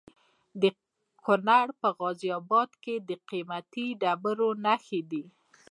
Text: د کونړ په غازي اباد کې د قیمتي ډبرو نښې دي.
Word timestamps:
د 0.61 0.63
کونړ 1.25 1.67
په 1.81 1.87
غازي 1.97 2.29
اباد 2.39 2.69
کې 2.83 2.95
د 3.09 3.11
قیمتي 3.29 3.87
ډبرو 4.01 4.49
نښې 4.65 5.01
دي. 5.11 5.23